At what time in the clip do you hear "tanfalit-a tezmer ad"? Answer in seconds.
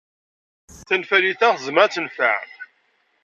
0.87-1.91